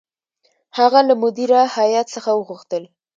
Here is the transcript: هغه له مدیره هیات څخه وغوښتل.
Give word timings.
هغه 0.77 0.99
له 1.07 1.13
مدیره 1.23 1.61
هیات 1.77 2.07
څخه 2.15 2.31
وغوښتل. 2.33 2.83